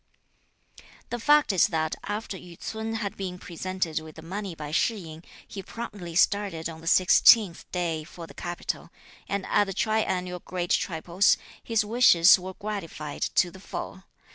The 1.11 1.19
fact 1.19 1.51
is 1.51 1.67
that 1.67 1.95
after 2.05 2.35
Yü 2.35 2.57
ts'un 2.59 2.95
had 2.95 3.15
been 3.15 3.37
presented 3.37 3.99
with 3.99 4.15
the 4.15 4.23
money 4.23 4.55
by 4.55 4.71
Shih 4.71 4.97
yin, 4.97 5.23
he 5.47 5.61
promptly 5.61 6.15
started 6.15 6.67
on 6.67 6.81
the 6.81 6.87
16th 6.87 7.65
day 7.71 8.03
for 8.03 8.25
the 8.25 8.33
capital, 8.33 8.89
and 9.29 9.45
at 9.45 9.65
the 9.65 9.73
triennial 9.73 10.39
great 10.39 10.71
tripos, 10.71 11.37
his 11.63 11.85
wishes 11.85 12.39
were 12.39 12.55
gratified 12.55 13.21
to 13.35 13.51
the 13.51 13.59
full. 13.59 14.03